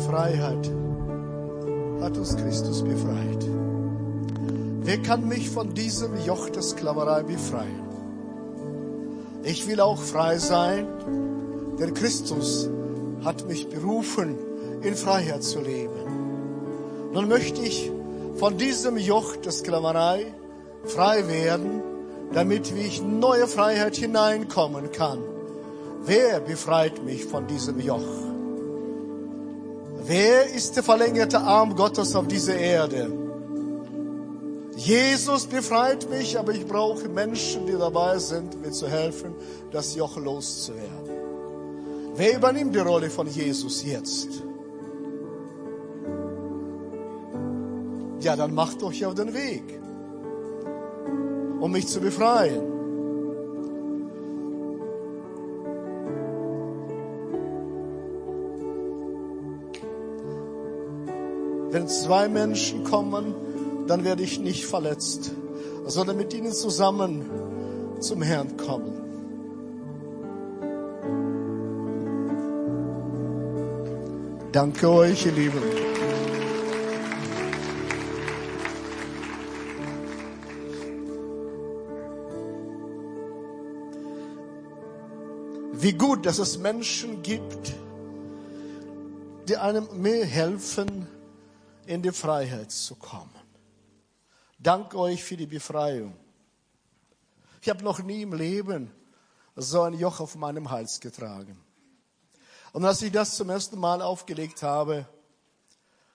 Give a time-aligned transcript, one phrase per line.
[0.00, 0.70] Freiheit
[2.00, 3.46] hat uns Christus befreit.
[4.82, 7.84] Wer kann mich von diesem Joch der Sklaverei befreien?
[9.44, 10.86] Ich will auch frei sein,
[11.78, 12.68] denn Christus
[13.24, 14.36] hat mich berufen,
[14.82, 17.10] in Freiheit zu leben.
[17.12, 17.90] Nun möchte ich
[18.36, 20.26] von diesem Joch der Sklaverei
[20.84, 21.82] frei werden,
[22.32, 25.18] damit wie ich neue Freiheit hineinkommen kann.
[26.04, 28.29] Wer befreit mich von diesem Joch?
[30.10, 33.12] Wer ist der verlängerte Arm Gottes auf dieser Erde?
[34.74, 39.36] Jesus befreit mich, aber ich brauche Menschen, die dabei sind, mir zu helfen,
[39.70, 41.14] das Joch loszuwerden.
[42.16, 44.42] Wer übernimmt die Rolle von Jesus jetzt?
[48.18, 49.80] Ja, dann macht euch auf den Weg,
[51.60, 52.69] um mich zu befreien.
[61.70, 63.34] Wenn zwei Menschen kommen,
[63.86, 65.30] dann werde ich nicht verletzt,
[65.86, 67.24] sondern mit ihnen zusammen
[68.00, 69.00] zum Herrn kommen.
[74.52, 75.62] Danke euch, ihr Lieben.
[85.72, 87.74] Wie gut, dass es Menschen gibt,
[89.48, 91.06] die einem mehr helfen,
[91.90, 93.34] in die Freiheit zu kommen.
[94.60, 96.16] Dank euch für die Befreiung.
[97.60, 98.92] Ich habe noch nie im Leben
[99.56, 101.60] so ein Joch auf meinem Hals getragen.
[102.72, 105.04] Und als ich das zum ersten Mal aufgelegt habe,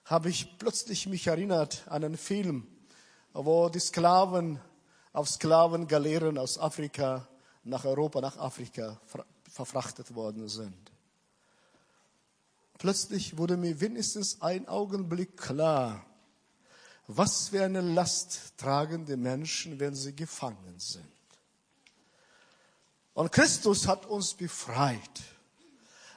[0.06, 2.66] habe ich plötzlich mich erinnert an einen Film,
[3.34, 4.58] wo die Sklaven
[5.12, 7.28] auf Sklavengaleeren aus Afrika
[7.64, 8.98] nach Europa, nach Afrika
[9.50, 10.95] verfrachtet worden sind.
[12.78, 16.04] Plötzlich wurde mir wenigstens ein Augenblick klar,
[17.06, 21.04] was für eine Last tragen die Menschen, wenn sie gefangen sind.
[23.14, 25.22] Und Christus hat uns befreit,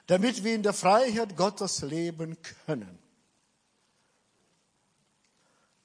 [0.08, 3.00] damit wir in der Freiheit Gottes leben können.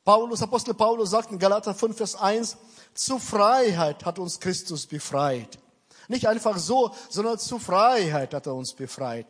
[0.04, 2.56] Paulus, Apostel Paulus sagt in Galater 5, Vers 1,
[2.92, 5.58] zu Freiheit hat uns Christus befreit.
[6.08, 9.26] Nicht einfach so, sondern zu Freiheit hat er uns befreit.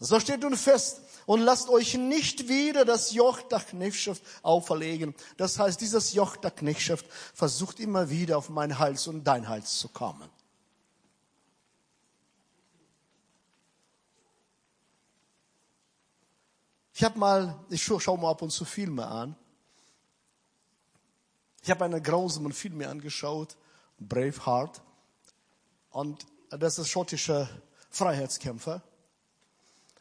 [0.00, 5.14] So steht nun fest und lasst euch nicht wieder das Joch der Knechtschaft auferlegen.
[5.36, 7.04] Das heißt, dieses Joch der Knechtschaft
[7.34, 10.28] versucht immer wieder auf mein Hals und dein Hals zu kommen.
[16.94, 19.36] Ich habe mal, ich schaue schau mal ab und zu Filme an.
[21.62, 23.56] Ich habe einen grausamen Film mir angeschaut,
[23.98, 24.80] Braveheart.
[25.90, 27.48] Und das ist schottischer
[27.90, 28.82] Freiheitskämpfer.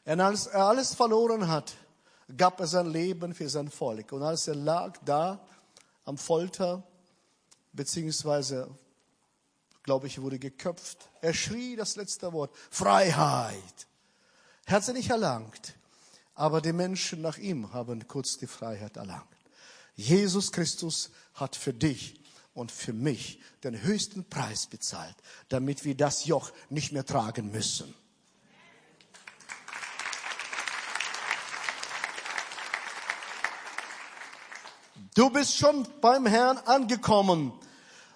[0.07, 1.75] Und als er alles verloren hat,
[2.38, 4.13] gab er sein Leben für sein Volk.
[4.13, 5.45] Und als er lag da
[6.06, 6.81] am Folter,
[7.73, 8.69] beziehungsweise,
[9.84, 13.88] glaube ich, wurde geköpft, er schrie das letzte Wort, Freiheit.
[14.66, 15.73] Er hat sie nicht erlangt,
[16.35, 19.28] aber die Menschen nach ihm haben kurz die Freiheit erlangt.
[19.97, 22.22] Jesus Christus hat für dich
[22.53, 25.16] und für mich den höchsten Preis bezahlt,
[25.50, 27.94] damit wir das Joch nicht mehr tragen müssen.
[35.17, 37.51] Du bist schon beim Herrn angekommen.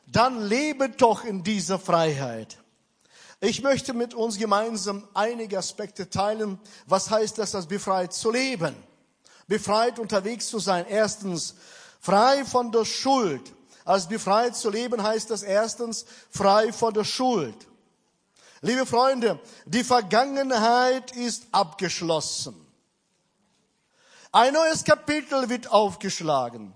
[0.05, 2.59] Dann lebe doch in dieser Freiheit.
[3.39, 6.59] Ich möchte mit uns gemeinsam einige Aspekte teilen.
[6.85, 8.75] Was heißt das, als befreit zu leben?
[9.47, 10.85] Befreit unterwegs zu sein.
[10.87, 11.55] Erstens,
[11.99, 13.51] frei von der Schuld.
[13.83, 17.55] Als befreit zu leben heißt das erstens, frei von der Schuld.
[18.61, 22.63] Liebe Freunde, die Vergangenheit ist abgeschlossen.
[24.31, 26.75] Ein neues Kapitel wird aufgeschlagen.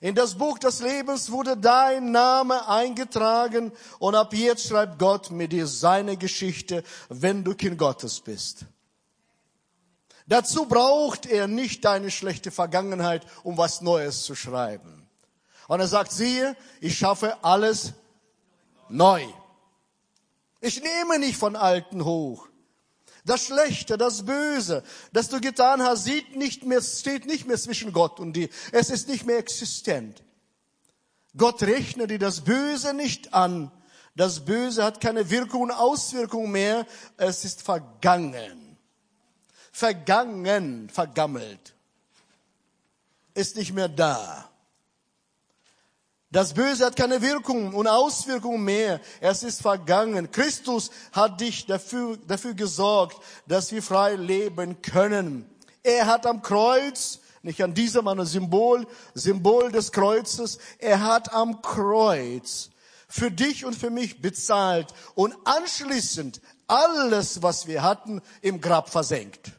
[0.00, 5.52] In das Buch des Lebens wurde dein Name eingetragen und ab jetzt schreibt Gott mit
[5.52, 8.66] dir seine Geschichte, wenn du Kind Gottes bist.
[10.28, 15.08] Dazu braucht er nicht deine schlechte Vergangenheit, um was Neues zu schreiben.
[15.66, 17.94] Und er sagt, siehe, ich schaffe alles
[18.88, 19.24] neu.
[20.60, 22.46] Ich nehme nicht von Alten hoch.
[23.28, 24.82] Das Schlechte, das Böse,
[25.12, 28.48] das du getan hast, sieht nicht mehr, steht nicht mehr zwischen Gott und dir.
[28.72, 30.22] Es ist nicht mehr existent.
[31.36, 33.70] Gott rechnet dir das Böse nicht an.
[34.16, 36.86] Das Böse hat keine Wirkung und Auswirkung mehr.
[37.18, 38.78] Es ist vergangen.
[39.72, 41.74] Vergangen, vergammelt.
[43.34, 44.47] Ist nicht mehr da.
[46.30, 49.00] Das Böse hat keine Wirkung und Auswirkungen mehr.
[49.20, 50.30] Es ist vergangen.
[50.30, 53.16] Christus hat dich dafür, dafür gesorgt,
[53.46, 55.48] dass wir frei leben können.
[55.82, 61.62] Er hat am Kreuz, nicht an diesem, ein Symbol, Symbol des Kreuzes, er hat am
[61.62, 62.70] Kreuz
[63.08, 69.52] für dich und für mich bezahlt und anschließend alles, was wir hatten, im Grab versenkt.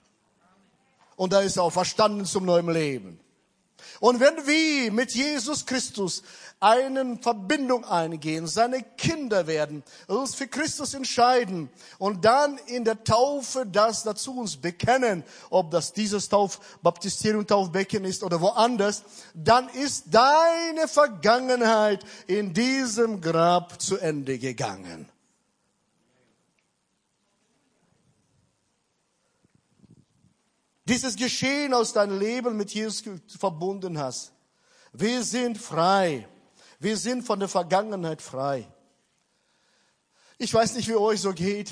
[1.16, 3.20] Und da ist er auch verstanden zum neuen Leben.
[4.00, 6.24] Und wenn wir mit Jesus Christus
[6.60, 11.70] eine Verbindung eingehen, seine Kinder werden, uns für Christus entscheiden
[12.00, 18.04] und dann in der Taufe das dazu uns bekennen, ob das dieses Tauf, Baptisterium, Taufbecken
[18.04, 19.04] ist oder woanders,
[19.34, 25.10] dann ist deine Vergangenheit in diesem Grab zu Ende gegangen.
[30.90, 33.04] Dieses Geschehen aus deinem Leben mit Jesus
[33.38, 34.34] verbunden hast.
[34.92, 36.28] Wir sind frei.
[36.80, 38.66] Wir sind von der Vergangenheit frei.
[40.38, 41.72] Ich weiß nicht, wie euch so geht,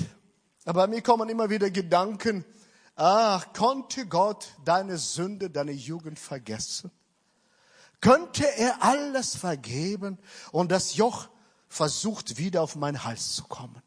[0.66, 2.44] aber mir kommen immer wieder Gedanken,
[2.94, 6.90] ach, konnte Gott deine Sünde, deine Jugend vergessen?
[8.02, 10.18] Könnte er alles vergeben
[10.52, 11.28] und das Joch
[11.68, 13.82] versucht wieder auf meinen Hals zu kommen?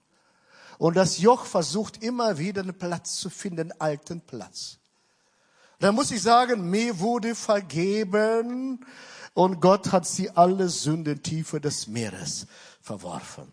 [0.80, 4.80] Und das Joch versucht immer wieder einen Platz zu finden, einen alten Platz.
[5.78, 8.84] Da muss ich sagen, mir wurde vergeben
[9.34, 12.48] und Gott hat sie alle Sünden tiefe des Meeres
[12.82, 13.52] verworfen.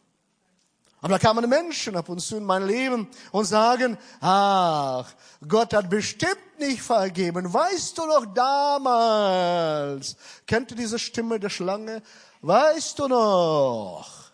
[1.01, 5.09] Aber da kamen Menschen ab und zu in mein Leben und sagen, ach,
[5.47, 7.53] Gott hat bestimmt nicht vergeben.
[7.53, 10.17] Weißt du noch damals?
[10.45, 12.03] Kennt ihr diese Stimme der Schlange?
[12.41, 14.33] Weißt du noch?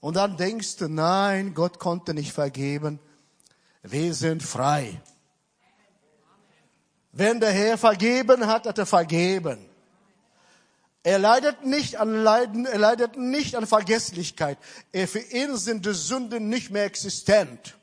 [0.00, 3.00] Und dann denkst du, nein, Gott konnte nicht vergeben.
[3.82, 5.00] Wir sind frei.
[7.18, 9.66] Wenn der Herr vergeben hat, hat er vergeben.
[11.02, 14.58] Er leidet nicht an Leiden, er leidet nicht an Vergesslichkeit.
[14.92, 17.74] Er, für ihn sind die Sünden nicht mehr existent.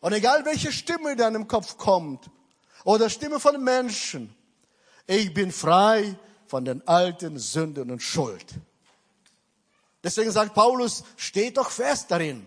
[0.00, 2.30] Und egal welche Stimme in deinem Kopf kommt,
[2.84, 4.34] oder Stimme von Menschen,
[5.06, 6.16] ich bin frei
[6.46, 8.46] von den alten Sünden und Schuld.
[10.02, 12.46] Deswegen sagt Paulus, steht doch fest darin.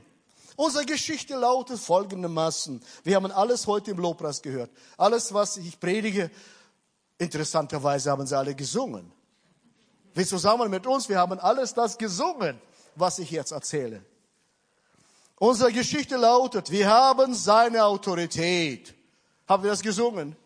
[0.56, 2.82] Unsere Geschichte lautet folgendermaßen.
[3.04, 4.72] Wir haben alles heute im Lobpreis gehört.
[4.98, 6.32] Alles, was ich predige,
[7.18, 9.12] interessanterweise haben sie alle gesungen.
[10.14, 12.60] Wir zusammen mit uns, wir haben alles das gesungen,
[12.96, 14.02] was ich jetzt erzähle.
[15.38, 18.96] Unsere Geschichte lautet, wir haben seine Autorität.
[19.48, 20.38] Haben wir das gesungen?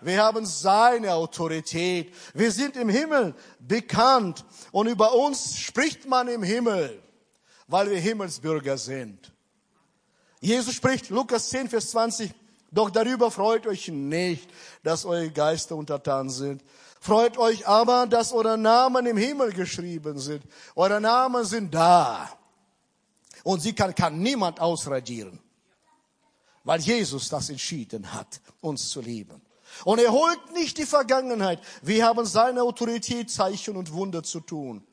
[0.00, 2.14] Wir haben seine Autorität.
[2.34, 7.02] Wir sind im Himmel bekannt und über uns spricht man im Himmel
[7.66, 9.32] weil wir Himmelsbürger sind.
[10.40, 12.32] Jesus spricht, Lukas 10, Vers 20,
[12.70, 14.50] doch darüber freut euch nicht,
[14.82, 16.62] dass eure Geister untertan sind.
[17.00, 20.42] Freut euch aber, dass eure Namen im Himmel geschrieben sind.
[20.74, 22.28] Eure Namen sind da.
[23.42, 25.38] Und sie kann, kann niemand ausradieren.
[26.64, 29.40] Weil Jesus das entschieden hat, uns zu lieben.
[29.84, 31.60] Und er holt nicht die Vergangenheit.
[31.82, 34.84] Wir haben seine Autorität, Zeichen und Wunder zu tun.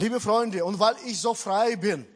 [0.00, 2.06] Liebe Freunde, und weil ich so frei bin,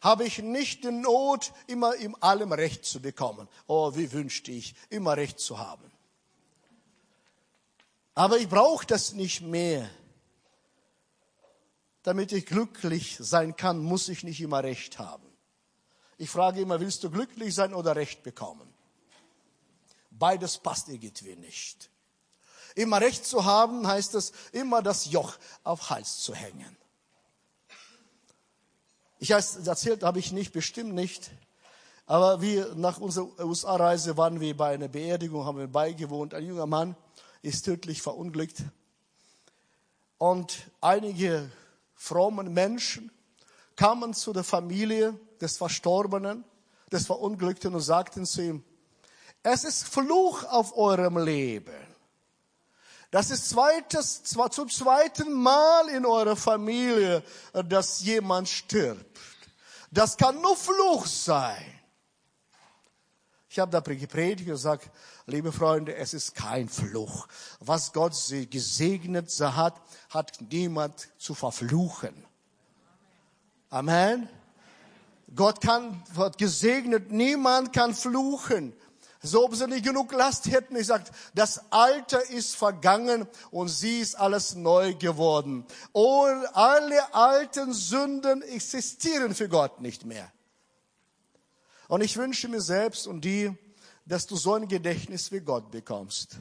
[0.00, 3.46] habe ich nicht die Not, immer in allem Recht zu bekommen.
[3.66, 5.92] Oh, wie wünschte ich, immer Recht zu haben.
[8.14, 9.86] Aber ich brauche das nicht mehr.
[12.04, 15.26] Damit ich glücklich sein kann, muss ich nicht immer Recht haben.
[16.16, 18.72] Ich frage immer, willst du glücklich sein oder Recht bekommen?
[20.10, 21.90] Beides passt irgendwie nicht.
[22.74, 26.78] Immer Recht zu haben, heißt es, immer das Joch auf Hals zu hängen.
[29.18, 31.30] Ich erzählt habe ich nicht, bestimmt nicht.
[32.06, 36.34] Aber wir, nach unserer USA-Reise waren wir bei einer Beerdigung, haben wir beigewohnt.
[36.34, 36.96] Ein junger Mann
[37.42, 38.62] ist tödlich verunglückt.
[40.18, 41.50] Und einige
[41.94, 43.10] frommen Menschen
[43.74, 46.44] kamen zu der Familie des Verstorbenen,
[46.92, 48.64] des Verunglückten und sagten zu ihm,
[49.42, 51.85] es ist Fluch auf eurem Leben.
[53.16, 57.22] Das ist zweites, zwar zum zweiten Mal in eurer Familie,
[57.54, 59.06] äh, dass jemand stirbt.
[59.90, 61.64] Das kann nur Fluch sein.
[63.48, 64.90] Ich habe da gepredigt und gesagt,
[65.24, 67.26] liebe Freunde, es ist kein Fluch.
[67.58, 68.12] Was Gott
[68.50, 69.80] gesegnet hat,
[70.10, 72.22] hat niemand zu verfluchen.
[73.70, 74.28] Amen.
[75.34, 78.74] Gott kann, hat gesegnet, niemand kann fluchen.
[79.26, 80.76] So, ob sie nicht genug Last hätten.
[80.76, 81.04] Ich sage,
[81.34, 85.66] das Alter ist vergangen und sie ist alles neu geworden.
[85.92, 90.32] Und alle alten Sünden existieren für Gott nicht mehr.
[91.88, 93.56] Und ich wünsche mir selbst und dir,
[94.06, 96.38] dass du so ein Gedächtnis wie Gott bekommst.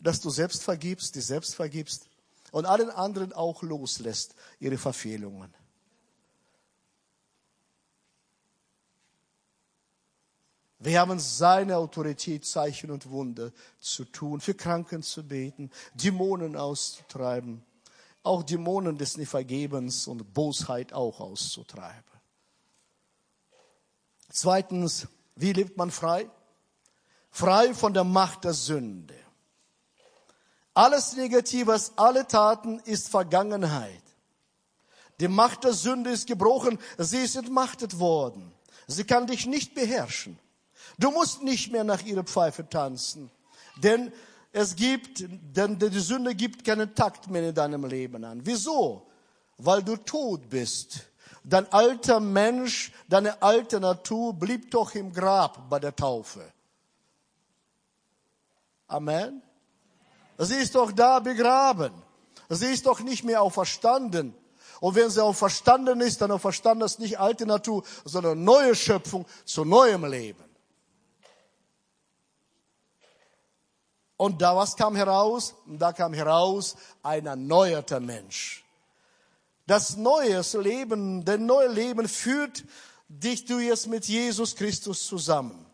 [0.00, 2.08] dass du selbst vergibst, die selbst vergibst
[2.52, 5.52] und allen anderen auch loslässt, ihre Verfehlungen.
[10.80, 17.64] Wir haben seine Autorität, Zeichen und Wunder zu tun, für Kranken zu beten, Dämonen auszutreiben,
[18.22, 22.04] auch Dämonen des Vergebens und Bosheit auch auszutreiben.
[24.30, 26.30] Zweitens, wie lebt man frei?
[27.30, 29.14] Frei von der Macht der Sünde.
[30.74, 34.02] Alles Negatives, alle Taten ist Vergangenheit.
[35.18, 38.52] Die Macht der Sünde ist gebrochen, sie ist entmachtet worden.
[38.86, 40.38] Sie kann dich nicht beherrschen.
[40.98, 43.30] Du musst nicht mehr nach ihrer Pfeife tanzen,
[43.76, 44.12] denn
[44.52, 48.40] es gibt, denn die Sünde gibt keinen Takt mehr in deinem Leben an.
[48.44, 49.06] Wieso?
[49.58, 51.04] Weil du tot bist.
[51.44, 56.52] Dein alter Mensch, deine alte Natur blieb doch im Grab bei der Taufe.
[58.88, 59.42] Amen.
[60.38, 61.92] Sie ist doch da begraben.
[62.48, 64.34] Sie ist doch nicht mehr auferstanden.
[64.80, 69.64] Und wenn sie auferstanden ist, dann auferstanden ist nicht alte Natur, sondern neue Schöpfung zu
[69.64, 70.47] neuem Leben.
[74.18, 75.54] Und da was kam heraus?
[75.64, 78.64] Da kam heraus ein erneuerter Mensch.
[79.66, 82.64] Das neue Leben, der neue Leben führt
[83.08, 85.64] dich du jetzt mit Jesus Christus zusammen.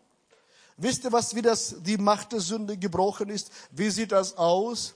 [0.77, 3.51] Wisst ihr, was wie das die Macht der Sünde gebrochen ist?
[3.71, 4.93] Wie sieht das aus?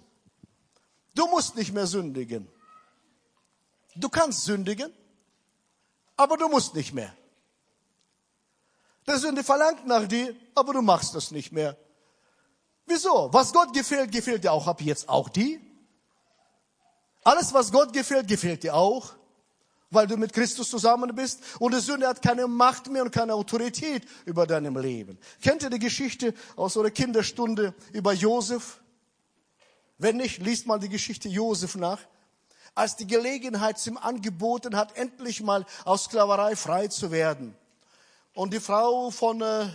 [1.16, 2.48] Du musst nicht mehr sündigen.
[3.96, 4.94] Du kannst sündigen,
[6.16, 7.14] aber du musst nicht mehr.
[9.08, 11.76] Der Sünde verlangt nach dir, aber du machst es nicht mehr.
[12.90, 13.30] Wieso?
[13.32, 15.62] Was Gott gefällt, gefällt dir auch ab jetzt auch die.
[17.24, 19.14] Alles, was Gott gefällt, gefällt dir auch,
[19.92, 21.40] weil du mit Christus zusammen bist.
[21.60, 25.20] Und die Sünde hat keine Macht mehr und keine Autorität über deinem Leben.
[25.40, 28.82] Kennt ihr die Geschichte aus eurer Kinderstunde über Josef?
[30.00, 32.00] Wenn nicht, liest mal die Geschichte Josef nach.
[32.74, 37.56] Als die Gelegenheit ihm angeboten hat, endlich mal aus Sklaverei frei zu werden.
[38.34, 39.68] Und die Frau von äh,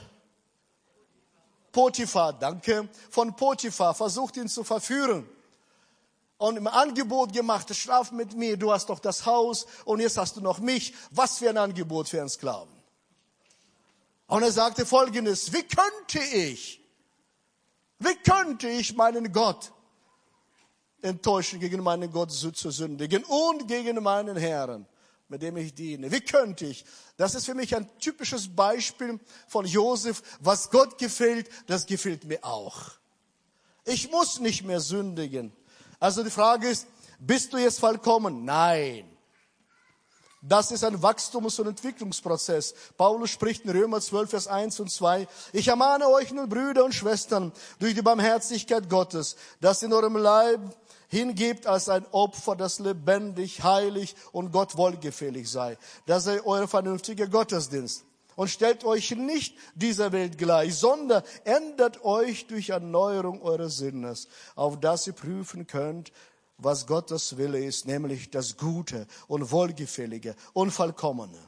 [1.75, 5.28] Potiphar, danke, von Potiphar versucht ihn zu verführen
[6.38, 10.37] und im Angebot gemacht, schlaf mit mir, du hast doch das Haus und jetzt hast
[10.37, 10.95] du noch mich.
[11.11, 12.73] Was für ein Angebot für einen Sklaven.
[14.28, 16.81] Und er sagte folgendes, wie könnte ich,
[17.99, 19.73] wie könnte ich meinen Gott
[21.02, 24.87] enttäuschen, gegen meinen Gott zu sündigen und gegen meinen Herrn?
[25.28, 26.11] Mit dem ich diene.
[26.12, 26.85] Wie könnte ich?
[27.16, 30.23] Das ist für mich ein typisches Beispiel von Josef.
[30.40, 32.93] Was Gott gefällt, das gefällt mir auch.
[33.85, 35.52] Ich muss nicht mehr sündigen.
[36.00, 36.87] Also die Frage ist,
[37.19, 38.45] bist du jetzt vollkommen?
[38.45, 39.11] Nein.
[40.47, 42.75] Das ist ein Wachstums- und Entwicklungsprozess.
[42.99, 45.26] Paulus spricht in Römer 12, Vers 1 und 2.
[45.54, 50.61] Ich ermahne euch nun, Brüder und Schwestern, durch die Barmherzigkeit Gottes, dass in eurem Leib
[51.14, 55.78] hingebt als ein Opfer, das lebendig, heilig und Gott wohlgefällig sei.
[56.06, 58.04] Das sei euer vernünftiger Gottesdienst.
[58.37, 64.80] Und stellt euch nicht dieser Welt gleich, sondern ändert euch durch Erneuerung eures Sinnes, auf
[64.80, 66.11] dass ihr prüfen könnt,
[66.59, 71.38] was Gottes Wille ist, nämlich das Gute und Wohlgefällige und Vollkommene.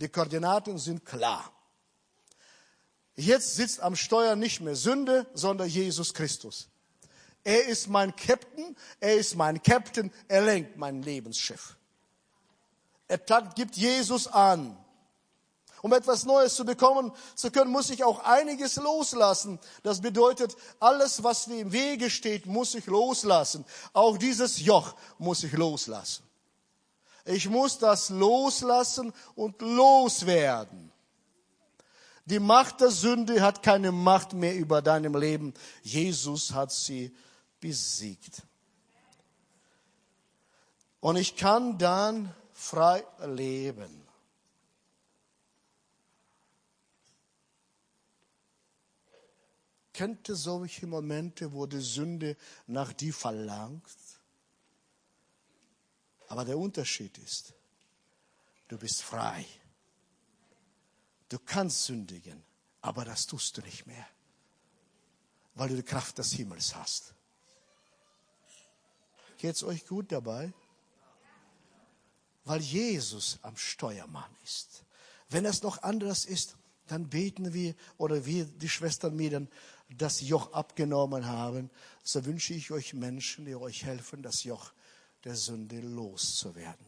[0.00, 1.50] Die Koordinaten sind klar.
[3.16, 6.68] Jetzt sitzt am Steuer nicht mehr Sünde, sondern Jesus Christus.
[7.44, 11.76] Er ist mein Captain, er ist mein Captain, er lenkt mein Lebensschiff.
[13.08, 13.18] Er
[13.54, 14.76] gibt Jesus an.
[15.82, 19.58] Um etwas Neues zu bekommen zu können, muss ich auch einiges loslassen.
[19.82, 23.64] Das bedeutet, alles, was mir im Wege steht, muss ich loslassen.
[23.92, 26.22] Auch dieses Joch muss ich loslassen.
[27.24, 30.92] Ich muss das loslassen und loswerden.
[32.26, 35.52] Die Macht der Sünde hat keine Macht mehr über deinem Leben.
[35.82, 37.12] Jesus hat sie
[37.62, 38.42] besiegt.
[41.00, 44.02] Und ich kann dann frei leben.
[49.92, 53.84] Kennt ihr solche Momente, wo die Sünde nach dir verlangt?
[56.28, 57.52] Aber der Unterschied ist,
[58.68, 59.46] du bist frei.
[61.28, 62.42] Du kannst sündigen,
[62.80, 64.06] aber das tust du nicht mehr,
[65.54, 67.14] weil du die Kraft des Himmels hast.
[69.42, 70.52] Geht es euch gut dabei?
[72.44, 74.84] Weil Jesus am Steuermann ist.
[75.30, 76.54] Wenn es noch anders ist,
[76.86, 79.48] dann beten wir oder wir, die Schwestern mir dann
[79.90, 81.70] das Joch abgenommen haben.
[82.04, 84.70] So wünsche ich euch Menschen, die euch helfen, das Joch
[85.24, 86.86] der Sünde loszuwerden.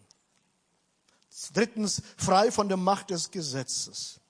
[1.54, 4.20] Drittens, frei von der Macht des Gesetzes.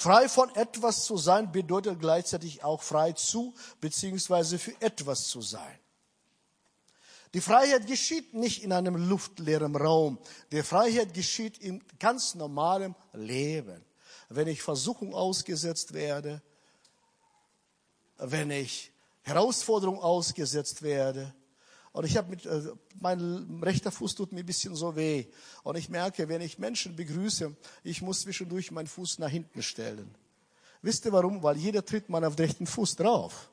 [0.00, 5.79] Frei von etwas zu sein bedeutet gleichzeitig auch frei zu beziehungsweise für etwas zu sein.
[7.34, 10.18] Die Freiheit geschieht nicht in einem luftleeren Raum.
[10.50, 13.84] Die Freiheit geschieht in ganz normalem Leben.
[14.28, 16.42] Wenn ich Versuchung ausgesetzt werde,
[18.18, 21.34] wenn ich Herausforderung ausgesetzt werde,
[21.92, 22.62] und ich habe mit, äh,
[23.00, 25.26] mein rechter Fuß tut mir ein bisschen so weh.
[25.64, 30.14] Und ich merke, wenn ich Menschen begrüße, ich muss zwischendurch meinen Fuß nach hinten stellen.
[30.82, 31.42] Wisst ihr warum?
[31.42, 33.50] Weil jeder tritt mal auf den rechten Fuß drauf.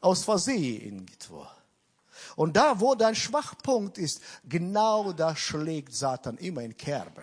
[0.00, 1.46] Aus Versehen irgendwo.
[2.36, 7.22] Und da, wo dein Schwachpunkt ist, genau da schlägt Satan immer in Kerbe.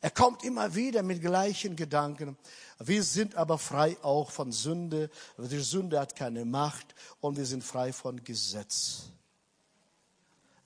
[0.00, 2.36] Er kommt immer wieder mit gleichen Gedanken.
[2.78, 5.10] Wir sind aber frei auch von Sünde.
[5.36, 9.10] Die Sünde hat keine Macht und wir sind frei von Gesetz.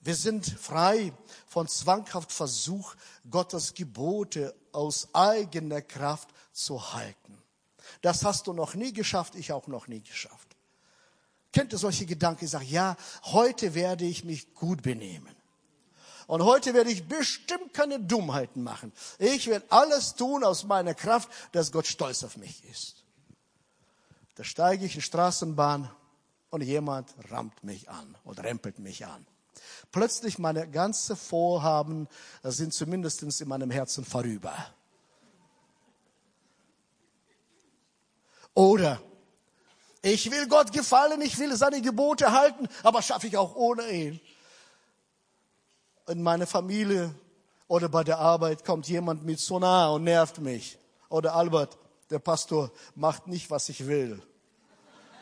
[0.00, 1.12] Wir sind frei
[1.46, 2.94] von zwanghaft Versuch,
[3.30, 7.38] Gottes Gebote aus eigener Kraft zu halten.
[8.02, 10.51] Das hast du noch nie geschafft, ich auch noch nie geschafft.
[11.52, 12.44] Kennt ihr solche Gedanken?
[12.46, 15.34] Ich sage, ja, heute werde ich mich gut benehmen.
[16.26, 18.92] Und heute werde ich bestimmt keine Dummheiten machen.
[19.18, 23.04] Ich werde alles tun aus meiner Kraft, dass Gott stolz auf mich ist.
[24.36, 25.90] Da steige ich in die Straßenbahn
[26.48, 29.26] und jemand rammt mich an und rempelt mich an.
[29.90, 32.08] Plötzlich meine ganze Vorhaben
[32.42, 34.54] sind zumindest in meinem Herzen vorüber.
[38.54, 39.02] Oder
[40.02, 44.20] ich will Gott gefallen, ich will seine Gebote halten, aber schaffe ich auch ohne ihn
[46.08, 47.14] in meine Familie
[47.68, 50.78] oder bei der Arbeit kommt jemand mit so nah und nervt mich.
[51.08, 51.78] Oder Albert,
[52.10, 54.20] der Pastor macht nicht, was ich will.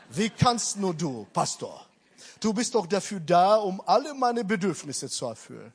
[0.08, 1.86] Wie kannst nur du, Pastor?
[2.40, 5.72] Du bist doch dafür da, um alle meine Bedürfnisse zu erfüllen.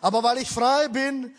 [0.00, 1.32] Aber weil ich frei bin,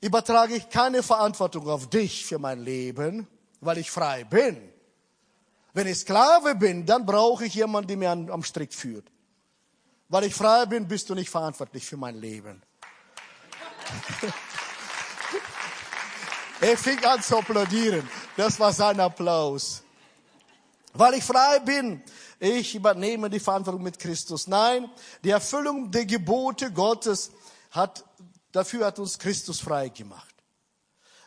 [0.00, 3.28] übertrage ich keine Verantwortung auf dich für mein Leben,
[3.60, 4.72] weil ich frei bin.
[5.72, 9.10] Wenn ich Sklave bin, dann brauche ich jemanden, der mir am Strick führt.
[10.08, 12.62] Weil ich frei bin, bist du nicht verantwortlich für mein Leben.
[16.60, 18.08] er fing an zu applaudieren.
[18.36, 19.82] Das war sein Applaus.
[20.94, 22.02] Weil ich frei bin,
[22.40, 24.46] ich übernehme die Verantwortung mit Christus.
[24.46, 24.90] Nein,
[25.22, 27.30] die Erfüllung der Gebote Gottes
[27.70, 28.04] hat,
[28.52, 30.34] dafür hat uns Christus frei gemacht.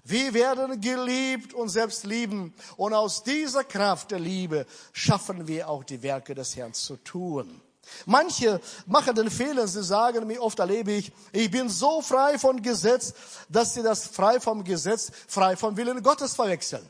[0.03, 2.53] Wir werden geliebt und selbst lieben.
[2.77, 7.61] Und aus dieser Kraft der Liebe schaffen wir auch die Werke des Herrn zu tun.
[8.05, 12.61] Manche machen den Fehler, sie sagen mir, oft erlebe ich, ich bin so frei von
[12.61, 13.13] Gesetz,
[13.49, 16.87] dass sie das frei vom Gesetz, frei vom Willen Gottes verwechseln.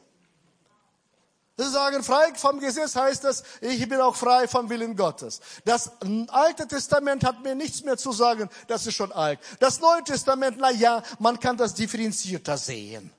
[1.62, 5.42] Sie sagen, frei vom Gesetz heißt das, ich bin auch frei vom Willen Gottes.
[5.66, 5.92] Das
[6.30, 9.40] Alte Testament hat mir nichts mehr zu sagen, das ist schon alt.
[9.60, 13.12] Das Neue Testament, na ja, man kann das differenzierter sehen.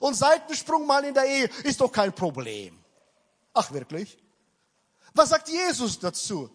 [0.00, 2.78] Und Seitensprung mal in der Ehe ist doch kein Problem.
[3.54, 4.18] Ach wirklich?
[5.14, 6.50] Was sagt Jesus dazu?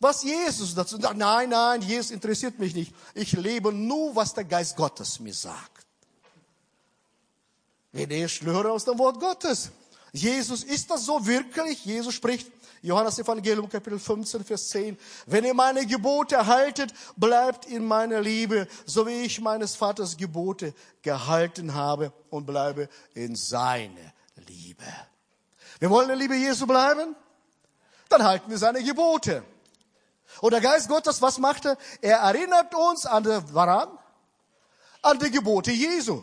[0.00, 2.94] Was Jesus dazu nein, nein, Jesus interessiert mich nicht.
[3.14, 5.86] Ich lebe nur, was der Geist Gottes mir sagt.
[7.92, 9.70] Wenn ich höre aus dem Wort Gottes.
[10.12, 11.84] Jesus, ist das so wirklich?
[11.84, 12.50] Jesus spricht,
[12.82, 14.96] Johannes Evangelium Kapitel 15, Vers 10.
[15.26, 20.74] Wenn ihr meine Gebote haltet, bleibt in meiner Liebe, so wie ich meines Vaters Gebote
[21.02, 24.12] gehalten habe und bleibe in seiner
[24.46, 24.84] Liebe.
[25.80, 27.16] Wir wollen in der Liebe Jesu bleiben?
[28.08, 29.44] Dann halten wir seine Gebote.
[30.40, 31.76] Und der Geist Gottes, was macht er?
[32.00, 33.88] Er erinnert uns an, der, waran?
[35.02, 36.22] An die Gebote Jesu.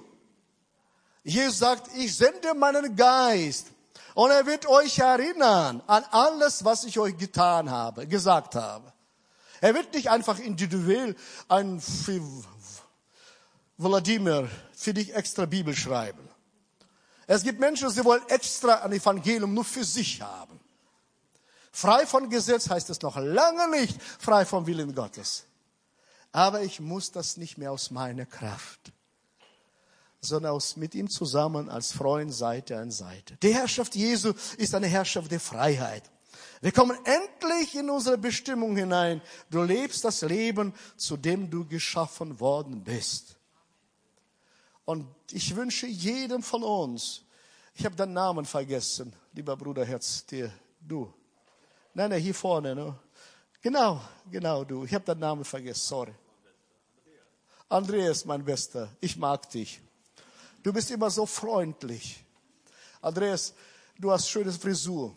[1.23, 3.71] Jesus sagt, ich sende meinen Geist
[4.15, 8.91] und er wird euch erinnern an alles, was ich euch getan habe, gesagt habe.
[9.61, 11.15] Er wird nicht einfach individuell
[11.49, 11.81] ein
[13.77, 16.29] Wladimir für dich extra Bibel schreiben.
[17.27, 20.59] Es gibt Menschen, sie wollen extra ein Evangelium nur für sich haben.
[21.71, 25.43] Frei von Gesetz heißt es noch lange nicht frei vom Willen Gottes.
[26.31, 28.93] Aber ich muss das nicht mehr aus meiner Kraft,
[30.25, 33.37] sondern aus, mit ihm zusammen als Freund Seite an Seite.
[33.41, 36.03] Die Herrschaft Jesu ist eine Herrschaft der Freiheit.
[36.61, 39.21] Wir kommen endlich in unsere Bestimmung hinein.
[39.49, 43.37] Du lebst das Leben, zu dem du geschaffen worden bist.
[44.85, 47.21] Und ich wünsche jedem von uns,
[47.73, 51.11] ich habe deinen Namen vergessen, lieber Bruder Herz, dir, du,
[51.97, 52.75] Nein, nein, hier vorne.
[52.75, 52.93] Ne?
[53.61, 54.83] Genau, genau du.
[54.83, 56.13] Ich habe deinen Namen vergessen, sorry.
[57.69, 59.81] Andreas, mein Bester, ich mag dich.
[60.65, 62.25] Du bist immer so freundlich.
[62.99, 63.53] Andreas,
[63.99, 65.15] du hast schöne Frisur.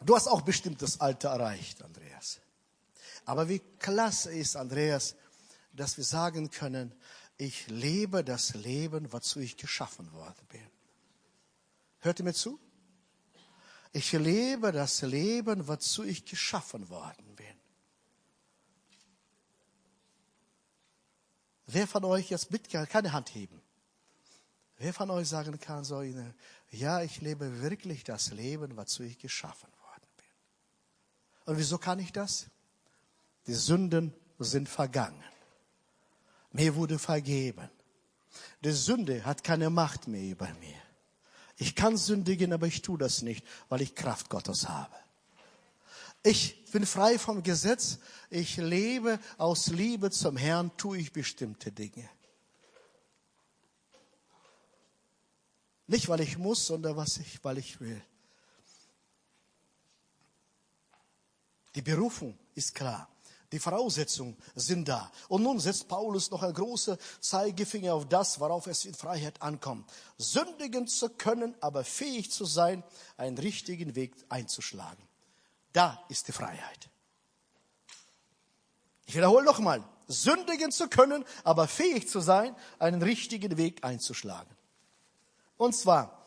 [0.00, 2.40] Du hast auch bestimmt das Alter erreicht, Andreas.
[3.24, 5.14] Aber wie klasse ist, Andreas,
[5.72, 6.92] dass wir sagen können,
[7.36, 10.68] ich lebe das Leben, wozu ich geschaffen worden bin.
[12.00, 12.58] Hört ihr mir zu?
[13.92, 17.46] Ich lebe das Leben, wozu ich geschaffen worden bin.
[21.66, 23.60] Wer von euch jetzt mit, keine Hand heben.
[24.78, 26.02] Wer von euch sagen kann, so,
[26.70, 30.26] ja, ich lebe wirklich das Leben, wozu ich geschaffen worden bin.
[31.46, 32.46] Und wieso kann ich das?
[33.46, 35.22] Die Sünden sind vergangen.
[36.52, 37.68] Mir wurde vergeben.
[38.62, 40.87] Die Sünde hat keine Macht mehr über mir.
[41.58, 44.94] Ich kann sündigen, aber ich tue das nicht, weil ich Kraft Gottes habe.
[46.22, 47.98] Ich bin frei vom Gesetz.
[48.30, 52.08] Ich lebe aus Liebe zum Herrn, tue ich bestimmte Dinge.
[55.88, 58.00] Nicht, weil ich muss, sondern was ich, weil ich will.
[61.74, 63.08] Die Berufung ist klar.
[63.52, 65.10] Die Voraussetzungen sind da.
[65.28, 69.90] Und nun setzt Paulus noch ein großer Zeigefinger auf das, worauf es in Freiheit ankommt.
[70.18, 72.84] Sündigen zu können, aber fähig zu sein,
[73.16, 75.02] einen richtigen Weg einzuschlagen.
[75.72, 76.90] Da ist die Freiheit.
[79.06, 79.82] Ich wiederhole nochmal.
[80.08, 84.54] Sündigen zu können, aber fähig zu sein, einen richtigen Weg einzuschlagen.
[85.56, 86.17] Und zwar,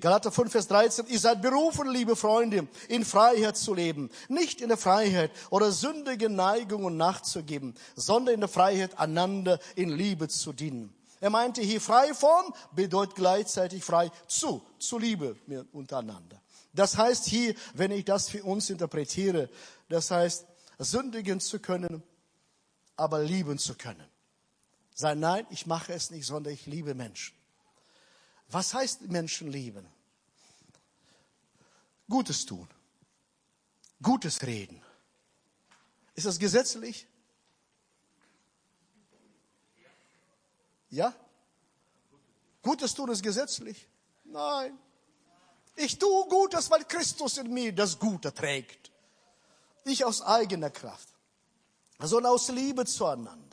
[0.00, 4.08] Galater 5, Vers 13, ihr seid berufen, liebe Freunde, in Freiheit zu leben.
[4.28, 10.28] Nicht in der Freiheit oder sündigen Neigungen nachzugeben, sondern in der Freiheit, einander in Liebe
[10.28, 10.94] zu dienen.
[11.20, 15.36] Er meinte hier frei von bedeutet gleichzeitig frei zu, zu Liebe
[15.72, 16.40] untereinander.
[16.72, 19.50] Das heißt hier, wenn ich das für uns interpretiere,
[19.90, 20.46] das heißt,
[20.78, 22.02] sündigen zu können,
[22.96, 24.06] aber lieben zu können.
[24.94, 27.34] Sein Nein, ich mache es nicht, sondern ich liebe Menschen.
[28.48, 29.86] Was heißt Menschen lieben?
[32.08, 32.68] Gutes tun.
[34.02, 34.80] Gutes reden.
[36.14, 37.06] Ist das gesetzlich?
[40.90, 41.14] Ja?
[42.62, 43.88] Gutes tun ist gesetzlich?
[44.24, 44.78] Nein.
[45.74, 48.90] Ich tue Gutes, weil Christus in mir das Gute trägt.
[49.84, 51.14] Nicht aus eigener Kraft,
[52.00, 53.45] sondern aus Liebe zueinander.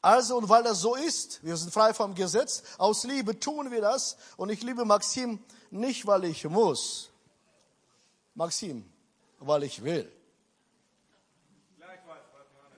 [0.00, 3.80] Also, und weil das so ist, wir sind frei vom Gesetz, aus Liebe tun wir
[3.80, 4.16] das.
[4.36, 7.10] Und ich liebe Maxim nicht, weil ich muss.
[8.34, 8.88] Maxim,
[9.40, 10.10] weil ich will.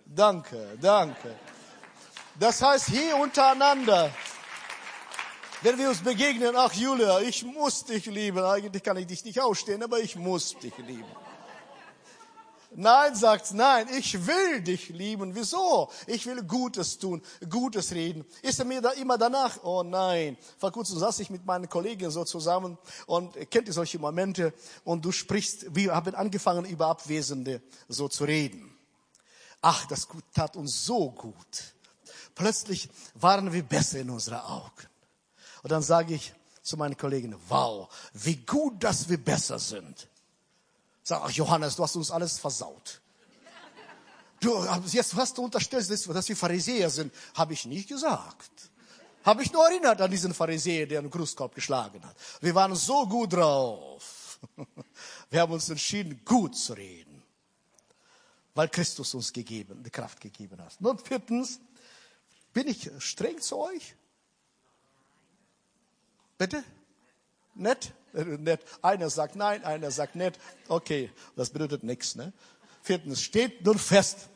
[0.07, 1.37] Danke, danke.
[2.39, 4.11] Das heißt, hier untereinander,
[5.63, 8.43] wenn wir uns begegnen, ach Julia, ich muss dich lieben.
[8.43, 11.05] Eigentlich kann ich dich nicht ausstehen, aber ich muss dich lieben.
[12.73, 15.35] Nein, sagt nein, ich will dich lieben.
[15.35, 15.91] Wieso?
[16.07, 18.25] Ich will Gutes tun, Gutes reden.
[18.43, 19.63] Ist er mir da immer danach?
[19.65, 20.37] Oh nein.
[20.59, 24.55] Vor kurzem saß ich mit meinen Kollegen so zusammen und kennt ihr solche Momente
[24.85, 28.77] und du sprichst, wir haben angefangen über Abwesende so zu reden.
[29.63, 31.75] Ach, das tat uns so gut.
[32.35, 34.87] Plötzlich waren wir besser in unseren Augen.
[35.63, 40.09] Und dann sage ich zu meinen Kollegen, wow, wie gut, dass wir besser sind.
[41.03, 43.01] Sag, ach Johannes, du hast uns alles versaut.
[44.41, 48.71] Du, jetzt was du unterstellst, dass wir Pharisäer sind, habe ich nicht gesagt.
[49.23, 52.17] Habe ich nur erinnert an diesen Pharisäer, der einen Grußkorb geschlagen hat.
[52.41, 54.39] Wir waren so gut drauf.
[55.31, 57.23] Wir haben uns entschieden, gut zu reden.
[58.55, 60.75] Weil Christus uns gegeben, die Kraft gegeben hat.
[60.81, 61.61] Und viertens,
[62.55, 63.95] bin ich streng zu euch?
[66.39, 66.65] Bitte?
[67.61, 67.93] Nett?
[68.13, 68.61] nett.
[68.83, 70.39] Einer sagt nein, einer sagt nett.
[70.69, 72.17] Okay, das bedeutet nichts.
[72.17, 72.33] Ne?
[72.83, 74.29] Viertens, steht nun fest.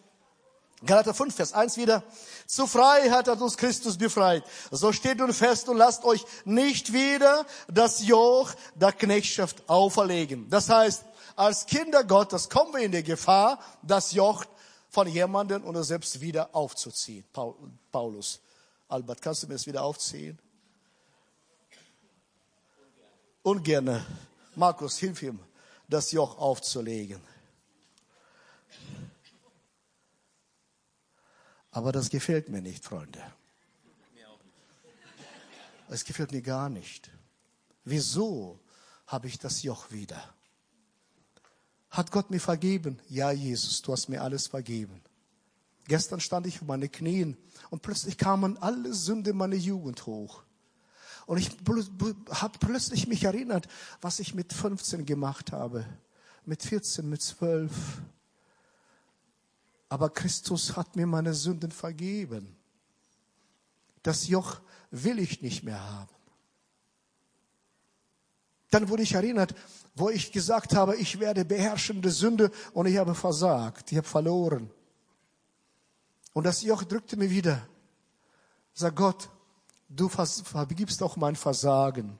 [0.84, 2.02] Galater 5, Vers 1 wieder.
[2.46, 4.44] Zu Freiheit hat uns Christus befreit.
[4.70, 10.48] So steht nun fest und lasst euch nicht wieder das Joch der Knechtschaft auferlegen.
[10.50, 11.04] Das heißt,
[11.36, 14.44] als Kinder Gottes kommen wir in die Gefahr, das Joch
[14.90, 17.24] von jemandem oder selbst wieder aufzuziehen.
[17.90, 18.40] Paulus.
[18.88, 20.38] Albert, kannst du mir das wieder aufziehen?
[23.44, 24.04] Ungerne.
[24.56, 25.38] Markus, hilf ihm,
[25.88, 27.20] das Joch aufzulegen.
[31.70, 33.22] Aber das gefällt mir nicht, Freunde.
[35.88, 37.10] Es gefällt mir gar nicht.
[37.84, 38.58] Wieso
[39.06, 40.22] habe ich das Joch wieder?
[41.90, 42.98] Hat Gott mir vergeben?
[43.08, 45.02] Ja, Jesus, du hast mir alles vergeben.
[45.86, 47.36] Gestern stand ich auf meine Knien
[47.70, 50.43] und plötzlich kamen alle Sünde meiner Jugend hoch.
[51.26, 51.50] Und ich
[52.30, 53.68] habe plötzlich mich erinnert,
[54.00, 55.86] was ich mit 15 gemacht habe,
[56.44, 57.72] mit 14, mit 12.
[59.88, 62.56] Aber Christus hat mir meine Sünden vergeben.
[64.02, 64.60] Das Joch
[64.90, 66.10] will ich nicht mehr haben.
[68.70, 69.54] Dann wurde ich erinnert,
[69.94, 74.68] wo ich gesagt habe, ich werde beherrschende Sünde und ich habe versagt, ich habe verloren.
[76.32, 77.66] Und das Joch drückte mir wieder.
[78.74, 79.30] Sag Gott,
[79.96, 82.18] du vergibst auch mein Versagen.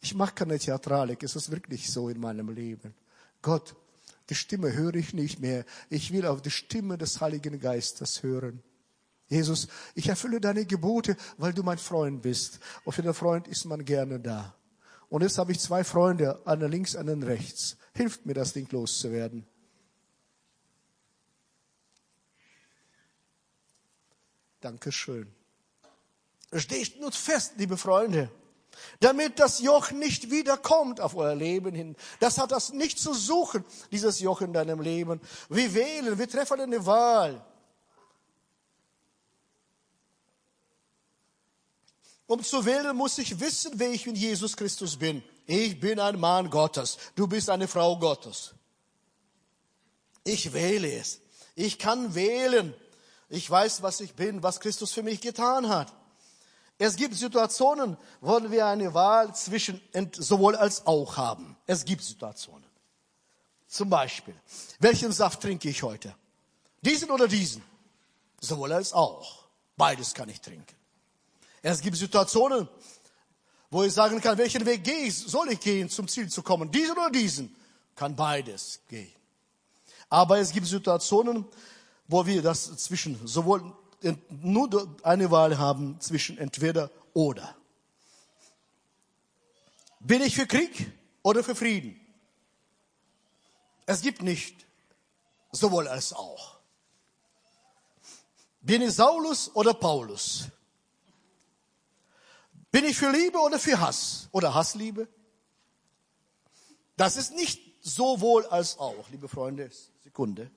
[0.00, 2.94] Ich mache keine Theatralik, es ist wirklich so in meinem Leben.
[3.42, 3.74] Gott,
[4.28, 5.64] die Stimme höre ich nicht mehr.
[5.88, 8.62] Ich will auf die Stimme des Heiligen Geistes hören.
[9.28, 12.60] Jesus, ich erfülle deine Gebote, weil du mein Freund bist.
[12.84, 14.54] Und für den Freund ist man gerne da.
[15.08, 17.76] Und jetzt habe ich zwei Freunde, einen links, einen rechts.
[17.94, 19.46] Hilft mir, das Ding loszuwerden.
[24.60, 25.35] Dankeschön.
[26.54, 28.30] Steht nun fest, liebe Freunde
[29.00, 31.96] damit das Joch nicht wiederkommt auf euer Leben hin.
[32.20, 35.20] Das hat das nicht zu suchen, dieses Joch in deinem Leben.
[35.48, 37.44] Wir wählen, wir treffen eine Wahl.
[42.26, 45.22] Um zu wählen, muss ich wissen, wer ich in Jesus Christus bin.
[45.46, 46.98] Ich bin ein Mann Gottes.
[47.14, 48.52] Du bist eine Frau Gottes.
[50.24, 51.20] Ich wähle es.
[51.54, 52.74] Ich kann wählen.
[53.28, 55.92] Ich weiß, was ich bin, was Christus für mich getan hat.
[56.78, 59.80] Es gibt Situationen, wo wir eine Wahl zwischen
[60.12, 61.56] sowohl als auch haben.
[61.66, 62.66] Es gibt Situationen.
[63.66, 64.34] Zum Beispiel,
[64.78, 66.14] welchen Saft trinke ich heute?
[66.82, 67.62] Diesen oder diesen?
[68.40, 69.44] Sowohl als auch.
[69.76, 70.76] Beides kann ich trinken.
[71.62, 72.68] Es gibt Situationen,
[73.70, 76.70] wo ich sagen kann, welchen Weg gehe ich, soll ich gehen, zum Ziel zu kommen?
[76.70, 77.54] Diesen oder diesen?
[77.94, 79.10] Kann beides gehen.
[80.08, 81.44] Aber es gibt Situationen,
[82.06, 83.72] wo wir das zwischen sowohl
[84.28, 87.56] nur eine Wahl haben zwischen entweder oder.
[90.00, 92.00] Bin ich für Krieg oder für Frieden?
[93.86, 94.66] Es gibt nicht
[95.52, 96.58] sowohl als auch.
[98.60, 100.48] Bin ich Saulus oder Paulus?
[102.70, 105.08] Bin ich für Liebe oder für Hass oder Hassliebe?
[106.96, 109.70] Das ist nicht sowohl als auch, liebe Freunde.
[110.02, 110.50] Sekunde.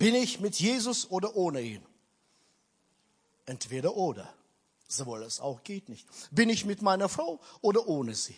[0.00, 1.82] Bin ich mit Jesus oder ohne ihn?
[3.44, 4.32] Entweder oder.
[4.88, 6.08] Sowohl es auch geht nicht.
[6.30, 8.34] Bin ich mit meiner Frau oder ohne sie?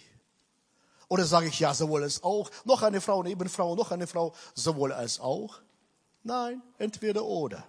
[1.06, 2.50] Oder sage ich ja, sowohl es auch.
[2.64, 5.60] Noch eine Frau, Nebenfrau, noch eine Frau, sowohl als auch?
[6.24, 7.64] Nein, entweder oder.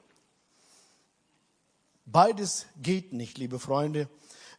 [2.07, 4.09] Beides geht nicht, liebe Freunde.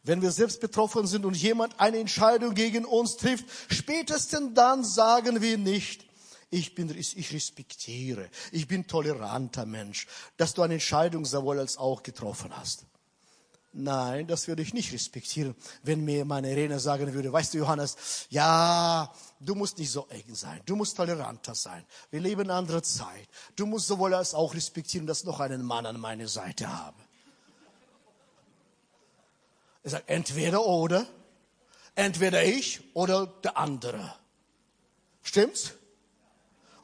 [0.03, 5.41] Wenn wir selbst betroffen sind und jemand eine Entscheidung gegen uns trifft, spätestens dann sagen
[5.41, 6.04] wir nicht,
[6.55, 12.01] ich bin, ich respektiere, ich bin toleranter Mensch, dass du eine Entscheidung sowohl als auch
[12.01, 12.85] getroffen hast.
[13.77, 17.97] Nein, das würde ich nicht respektieren, wenn mir meine Redner sagen würde, weißt du, Johannes,
[18.29, 21.85] ja, du musst nicht so eng sein, du musst toleranter sein.
[22.09, 23.27] Wir leben in einer anderen Zeit.
[23.57, 26.95] Du musst sowohl als auch respektieren, dass ich noch einen Mann an meiner Seite habe.
[29.83, 31.05] Er sagt, entweder oder,
[31.95, 34.15] entweder ich oder der andere.
[35.21, 35.73] Stimmt's?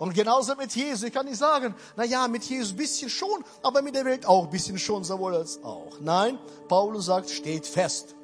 [0.01, 1.03] Und genauso mit Jesus.
[1.03, 4.25] Ich kann nicht sagen, na ja, mit Jesus ein bisschen schon, aber mit der Welt
[4.25, 5.99] auch ein bisschen schon, sowohl als auch.
[5.99, 8.15] Nein, Paulus sagt, steht fest.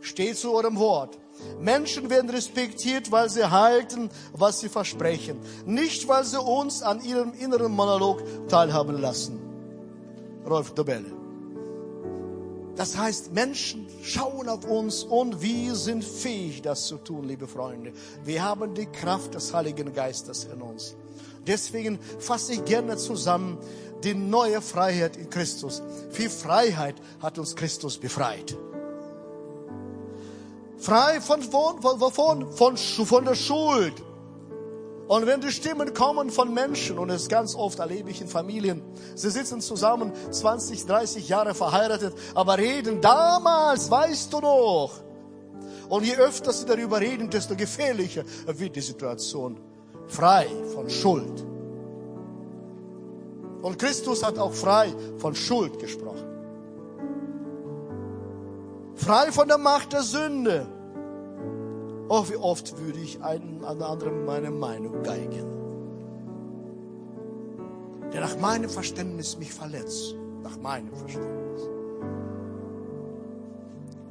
[0.00, 1.16] Steht zu eurem Wort.
[1.60, 5.38] Menschen werden respektiert, weil sie halten, was sie versprechen.
[5.64, 9.40] Nicht, weil sie uns an ihrem inneren Monolog teilhaben lassen.
[10.44, 11.12] Rolf Dobelle.
[12.74, 17.92] Das heißt, Menschen schauen auf uns und wir sind fähig, das zu tun, liebe Freunde.
[18.24, 20.96] Wir haben die Kraft des Heiligen Geistes in uns.
[21.46, 23.58] Deswegen fasse ich gerne zusammen
[24.02, 25.82] die neue Freiheit in Christus.
[26.10, 28.56] Für Freiheit hat uns Christus befreit.
[30.78, 32.52] Frei von, von, wovon?
[32.52, 33.94] Von, von der Schuld.
[35.06, 38.82] Und wenn die Stimmen kommen von Menschen, und es ganz oft erlebe ich in Familien,
[39.14, 44.92] sie sitzen zusammen 20, 30 Jahre verheiratet, aber reden damals, weißt du noch.
[45.90, 49.60] Und je öfter sie darüber reden, desto gefährlicher wird die Situation
[50.08, 51.44] frei von Schuld.
[53.62, 56.26] Und Christus hat auch frei von Schuld gesprochen.
[58.94, 60.66] Frei von der Macht der Sünde.
[62.08, 65.46] Oh, wie oft würde ich einen an anderen meine Meinung geigen.
[68.12, 70.14] Der nach meinem Verständnis mich verletzt.
[70.42, 71.62] Nach meinem Verständnis.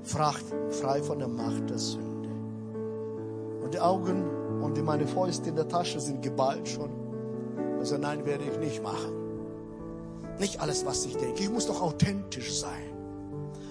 [0.01, 2.29] Fragt frei von der Macht der Sünde.
[3.63, 4.25] Und die Augen
[4.63, 6.89] und meine Fäuste in der Tasche sind geballt schon.
[7.79, 9.11] Also nein, werde ich nicht machen.
[10.39, 11.43] Nicht alles, was ich denke.
[11.43, 12.93] Ich muss doch authentisch sein.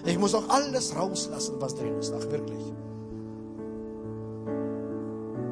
[0.05, 2.13] Ich muss auch alles rauslassen, was drin ist.
[2.15, 2.73] Ach, wirklich.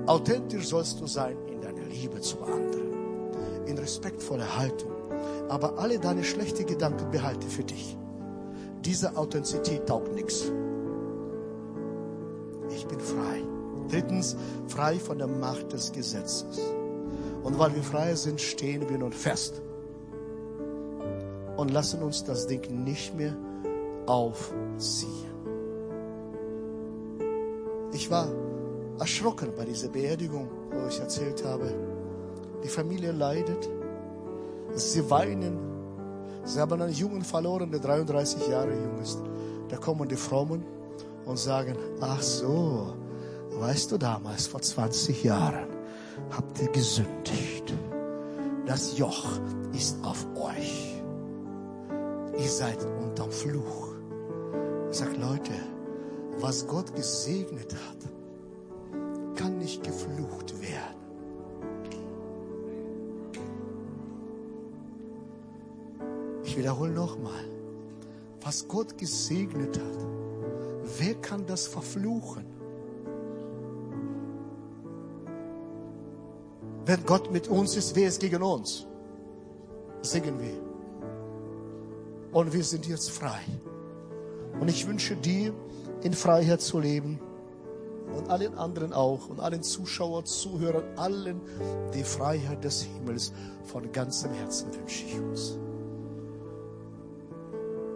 [0.06, 4.92] Authentisch sollst du sein in deiner Liebe zum anderen, in respektvoller Haltung.
[5.50, 7.98] Aber alle deine schlechten Gedanken behalte für dich.
[8.86, 10.52] Diese Authentizität taugt nichts.
[12.70, 13.51] Ich bin frei.
[13.92, 16.60] Drittens, frei von der Macht des Gesetzes.
[17.44, 19.62] Und weil wir frei sind, stehen wir nun fest
[21.58, 23.36] und lassen uns das Ding nicht mehr
[24.06, 25.30] aufziehen.
[27.94, 28.28] Ich war
[29.00, 31.74] erschrocken bei dieser Beerdigung, wo ich erzählt habe,
[32.64, 33.70] die Familie leidet,
[34.76, 35.58] sie weinen,
[36.46, 39.22] sie haben einen Jungen verloren, der 33 Jahre jung ist.
[39.68, 40.64] Da kommen die Frommen
[41.26, 42.94] und sagen, ach so,
[43.62, 45.68] weißt du damals, vor 20 Jahren,
[46.32, 47.72] habt ihr gesündigt.
[48.66, 49.40] Das Joch
[49.72, 51.00] ist auf euch.
[52.40, 53.90] Ihr seid unterm Fluch.
[54.90, 55.54] Ich sag, Leute,
[56.40, 61.02] was Gott gesegnet hat, kann nicht geflucht werden.
[66.44, 67.46] Ich wiederhole nochmal,
[68.42, 70.08] was Gott gesegnet hat,
[70.98, 72.51] wer kann das verfluchen?
[76.86, 78.88] Wenn Gott mit uns ist, wer ist gegen uns?
[80.02, 80.60] Singen wir.
[82.32, 83.42] Und wir sind jetzt frei.
[84.60, 85.54] Und ich wünsche dir,
[86.04, 87.20] in Freiheit zu leben
[88.16, 91.42] und allen anderen auch und allen Zuschauern, Zuhörern, allen
[91.94, 93.32] die Freiheit des Himmels
[93.64, 95.58] von ganzem Herzen wünsche ich uns.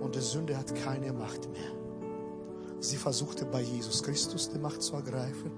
[0.02, 1.71] Und die Sünde hat keine Macht mehr.
[2.80, 5.52] Sie versuchte bei Jesus Christus die Macht zu ergreifen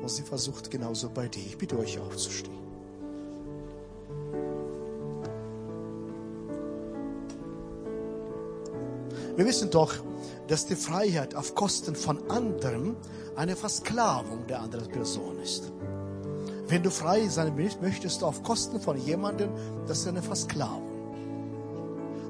[0.00, 1.44] und sie versucht genauso bei dir.
[1.44, 2.67] Ich bitte euch aufzustehen.
[9.38, 9.94] Wir wissen doch,
[10.48, 12.96] dass die Freiheit auf Kosten von anderem
[13.36, 15.70] eine Versklavung der anderen Person ist.
[16.66, 19.50] Wenn du frei sein willst, möchtest du auf Kosten von jemandem,
[19.86, 20.82] das ist eine Versklavung.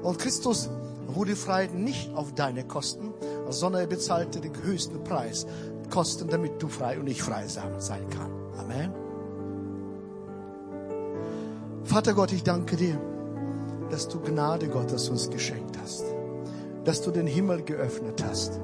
[0.03, 0.69] Und Christus
[1.07, 3.11] wurde Freiheit nicht auf deine Kosten,
[3.49, 5.47] sondern er bezahlte den höchsten Preis,
[5.89, 8.31] Kosten, damit du frei und ich frei sein kann.
[8.59, 8.93] Amen.
[11.85, 13.01] Vater Gott, ich danke dir,
[13.89, 16.18] dass du Gnade Gottes uns geschenkt hast
[16.85, 18.59] dass du den Himmel geöffnet hast.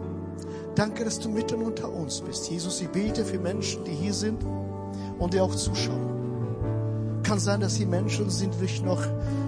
[0.75, 2.49] Danke, dass du mitten unter uns bist.
[2.49, 4.43] Jesus, ich bete für Menschen, die hier sind
[5.19, 7.21] und die auch zuschauen.
[7.23, 9.01] Kann sein, dass sie Menschen sind, die noch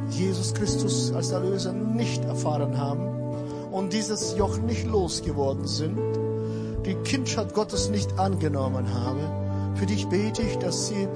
[0.09, 3.17] Jesus Christus als Erlöser nicht erfahren haben
[3.71, 5.99] und dieses Joch nicht losgeworden sind,
[6.85, 9.75] die Kindschaft Gottes nicht angenommen haben.
[9.75, 11.07] Für dich bete ich, dass sie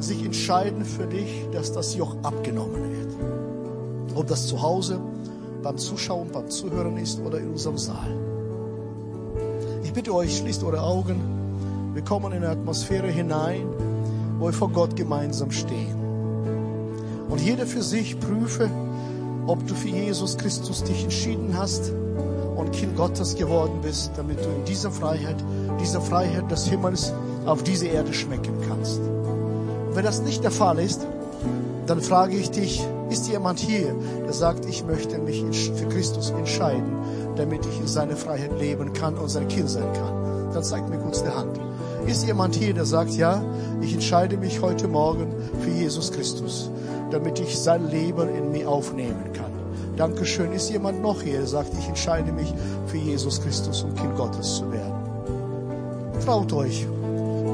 [0.00, 4.16] sich entscheiden für dich, dass das Joch abgenommen wird.
[4.16, 4.98] Ob das zu Hause,
[5.62, 8.10] beim Zuschauen, beim Zuhören ist oder in unserem Saal.
[9.82, 11.20] Ich bitte euch, schließt eure Augen.
[11.94, 13.66] Wir kommen in eine Atmosphäre hinein,
[14.38, 15.96] wo wir vor Gott gemeinsam stehen.
[17.28, 18.70] Und jeder für sich prüfe,
[19.46, 21.92] ob du für Jesus Christus dich entschieden hast
[22.56, 25.36] und Kind Gottes geworden bist, damit du in dieser Freiheit,
[25.80, 27.12] dieser Freiheit des Himmels
[27.46, 28.98] auf diese Erde schmecken kannst.
[28.98, 31.06] Und wenn das nicht der Fall ist,
[31.86, 33.94] dann frage ich dich, ist jemand hier,
[34.24, 35.42] der sagt, ich möchte mich
[35.74, 36.96] für Christus entscheiden,
[37.36, 40.50] damit ich in seine Freiheit leben kann und sein Kind sein kann?
[40.52, 41.58] Dann zeigt mir kurz die Hand.
[42.06, 43.42] Ist jemand hier, der sagt, ja,
[43.80, 45.28] ich entscheide mich heute Morgen
[45.60, 46.70] für Jesus Christus,
[47.10, 49.52] damit ich sein Leben in mir aufnehmen kann?
[49.96, 50.52] Dankeschön.
[50.52, 52.52] Ist jemand noch hier, der sagt, ich entscheide mich
[52.86, 54.94] für Jesus Christus, um Kind Gottes zu werden?
[56.24, 56.86] Traut euch.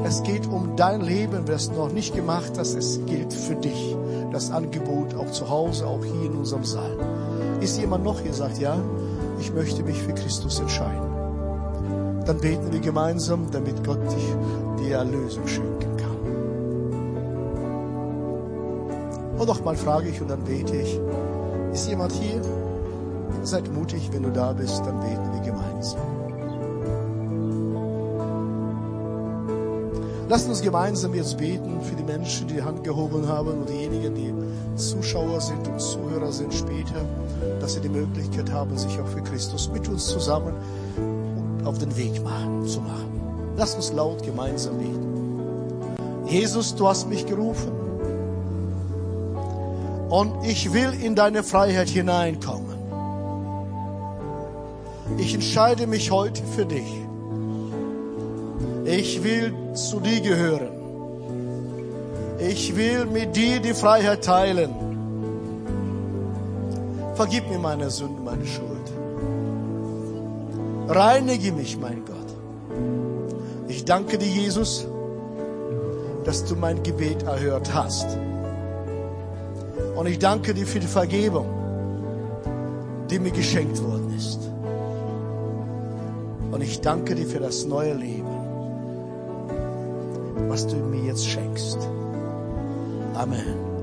[0.05, 3.95] Es geht um dein Leben, wer es noch nicht gemacht hat, es gilt für dich
[4.35, 6.97] das Angebot auch zu Hause, auch hier in unserem Saal.
[7.61, 8.77] Ist jemand noch hier, sagt, ja,
[9.39, 11.09] ich möchte mich für Christus entscheiden.
[12.25, 14.35] Dann beten wir gemeinsam, damit Gott dich
[14.81, 16.17] die Erlösung schenken kann.
[19.39, 20.99] Und nochmal frage ich und dann bete ich.
[21.71, 22.41] Ist jemand hier?
[23.43, 26.24] Seid mutig, wenn du da bist, dann beten wir gemeinsam.
[30.27, 34.15] Lasst uns gemeinsam jetzt beten für die Menschen, die die Hand gehoben haben und diejenigen,
[34.15, 34.33] die
[34.75, 37.05] Zuschauer sind und Zuhörer sind später,
[37.59, 40.53] dass sie die Möglichkeit haben, sich auch für Christus mit uns zusammen
[41.63, 43.21] auf den Weg machen, zu machen.
[43.55, 46.25] Lasst uns laut gemeinsam beten.
[46.27, 47.71] Jesus, du hast mich gerufen
[50.09, 52.73] und ich will in deine Freiheit hineinkommen.
[55.19, 56.91] Ich entscheide mich heute für dich.
[58.85, 60.69] Ich will zu dir gehören.
[62.39, 64.73] Ich will mit dir die Freiheit teilen.
[67.15, 68.91] Vergib mir meine Sünden, meine Schuld.
[70.87, 72.15] Reinige mich, mein Gott.
[73.67, 74.85] Ich danke dir, Jesus,
[76.25, 78.17] dass du mein Gebet erhört hast.
[79.95, 81.47] Und ich danke dir für die Vergebung,
[83.09, 84.39] die mir geschenkt worden ist.
[86.51, 88.24] Und ich danke dir für das neue Leben,
[90.47, 91.77] was du mir jetzt schenkst.
[93.13, 93.75] Amen.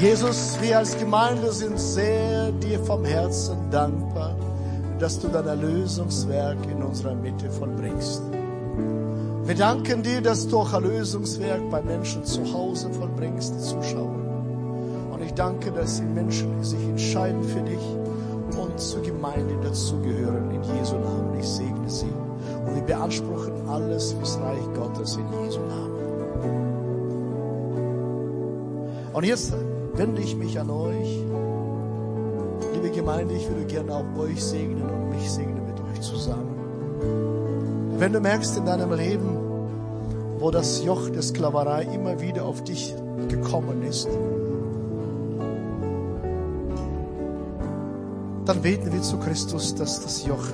[0.00, 4.36] Jesus, wir als Gemeinde sind sehr dir vom Herzen dankbar,
[5.00, 8.22] dass du dein Erlösungswerk in unserer Mitte vollbringst.
[9.44, 14.17] Wir danken dir, dass du auch Erlösungswerk bei Menschen zu Hause vollbringst, die zuschauen.
[15.38, 17.78] Danke, dass die Menschen sich entscheiden für dich
[18.60, 21.38] und zur Gemeinde dazugehören in Jesu Namen.
[21.38, 22.10] Ich segne sie.
[22.66, 25.94] Und wir beanspruchen alles fürs Reich Gottes in Jesu Namen.
[29.12, 29.54] Und jetzt
[29.94, 31.20] wende ich mich an euch.
[32.74, 36.56] Liebe Gemeinde, ich würde gerne auch euch segnen und mich segnen mit euch zusammen.
[37.96, 39.38] Wenn du merkst in deinem Leben,
[40.40, 42.92] wo das Joch der Sklaverei immer wieder auf dich
[43.28, 44.08] gekommen ist,
[48.48, 50.48] dann beten wir zu Christus, dass das Joch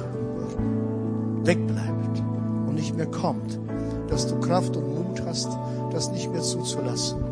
[1.45, 2.23] wegbleibt
[2.67, 3.61] und nicht mehr kommt,
[4.09, 5.49] dass du Kraft und Mut hast,
[5.93, 7.23] das nicht mehr zuzulassen,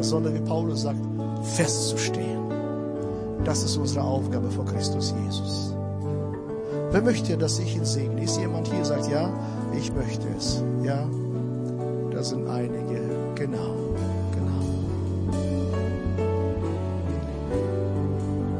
[0.00, 1.00] sondern wie Paulus sagt,
[1.42, 2.40] festzustehen.
[3.44, 5.74] Das ist unsere Aufgabe vor Christus Jesus.
[6.92, 8.24] Wer möchte, dass ich ihn segne?
[8.24, 9.30] Ist jemand hier, sagt, ja,
[9.78, 10.62] ich möchte es.
[10.82, 11.06] Ja,
[12.10, 13.02] da sind einige.
[13.34, 14.15] Genau, genau.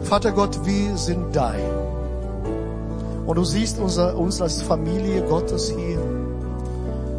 [0.08, 1.68] Vater Gott, wir sind dein.
[3.26, 6.00] Und du siehst unser, uns als Familie Gottes hier.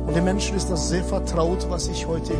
[0.07, 2.33] Und den Menschen ist das sehr vertraut, was ich heute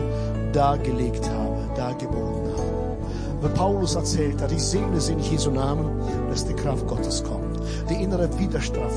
[0.54, 2.98] dargelegt habe, dargeboten habe.
[3.42, 7.60] Weil Paulus erzählt hat, ich segne sie in Jesu Namen, dass die Kraft Gottes kommt.
[7.90, 8.94] Die innere Widerstand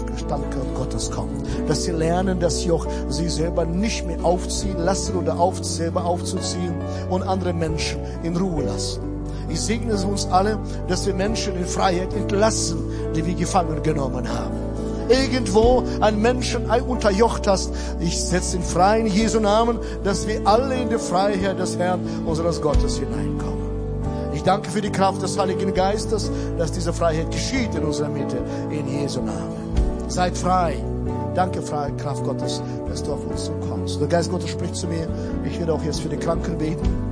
[0.77, 1.45] Gottes kommt.
[1.67, 6.77] Dass sie lernen, dass Joch sie selber nicht mehr aufziehen lassen oder auf, selber aufzuziehen
[7.11, 9.10] und andere Menschen in Ruhe lassen.
[9.51, 12.79] Ich segne uns alle, dass wir Menschen in Freiheit entlassen,
[13.15, 14.71] die wir gefangen genommen haben
[15.11, 17.73] irgendwo einen Menschen unterjocht hast.
[17.99, 22.01] Ich setze ihn frei in Jesu Namen, dass wir alle in die Freiheit des Herrn,
[22.27, 23.51] unseres Gottes hineinkommen.
[24.33, 28.39] Ich danke für die Kraft des Heiligen Geistes, dass diese Freiheit geschieht in unserer Mitte,
[28.71, 30.09] in Jesu Namen.
[30.09, 30.77] Seid frei.
[31.35, 34.01] Danke, freie Kraft Gottes, dass du auf uns zukommst.
[34.01, 35.07] Der Geist Gottes spricht zu mir.
[35.45, 37.10] Ich werde auch jetzt für die Kranken beten.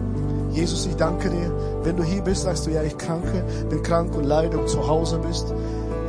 [0.52, 1.52] Jesus, ich danke dir.
[1.82, 4.86] Wenn du hier bist, sagst du, ja, ich kranke, bin krank und leide und zu
[4.86, 5.46] Hause bist.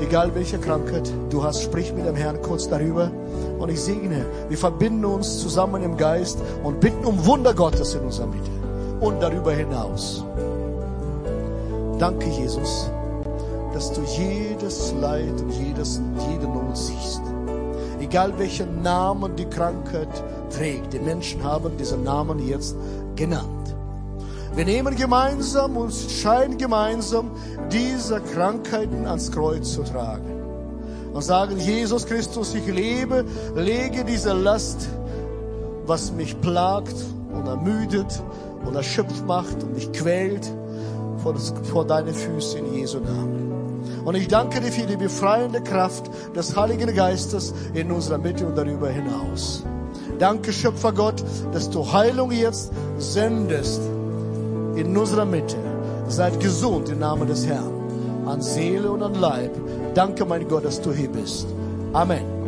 [0.01, 3.11] Egal welche Krankheit du hast, sprich mit dem Herrn kurz darüber.
[3.59, 8.01] Und ich segne, wir verbinden uns zusammen im Geist und bitten um Wunder Gottes in
[8.01, 8.49] unserer Mitte
[9.01, 10.23] und darüber hinaus.
[11.97, 12.89] Danke, Jesus,
[13.73, 17.21] dass du jedes Leid und jedes, jede Not siehst.
[17.99, 20.07] Egal welchen Namen die Krankheit
[20.49, 22.75] trägt, die Menschen haben diesen Namen jetzt
[23.17, 23.75] genannt.
[24.55, 27.31] Wir nehmen gemeinsam und entscheiden gemeinsam,
[27.71, 30.39] diese Krankheiten ans Kreuz zu tragen.
[31.13, 33.25] Und sagen, Jesus Christus, ich lebe,
[33.55, 34.89] lege diese Last,
[35.85, 36.95] was mich plagt
[37.33, 38.21] und ermüdet
[38.65, 40.51] und erschöpft macht und mich quält,
[41.23, 43.49] vor, vor deine Füße in Jesu Namen.
[44.05, 48.57] Und ich danke dir für die befreiende Kraft des Heiligen Geistes in unserer Mitte und
[48.57, 49.63] darüber hinaus.
[50.19, 53.81] Danke, Schöpfer Gott, dass du Heilung jetzt sendest
[54.79, 55.57] in unserer Mitte.
[56.07, 57.73] Seid gesund im Namen des Herrn,
[58.25, 59.51] an Seele und an Leib.
[59.93, 61.47] Danke, mein Gott, dass du hier bist.
[61.93, 62.38] Amen.